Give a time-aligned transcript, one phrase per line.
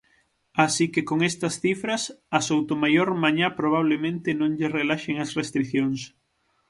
[0.65, 2.01] Así que con estas cifras,
[2.37, 5.99] a Soutomaior mañá probablemente non lle relaxen as restricións.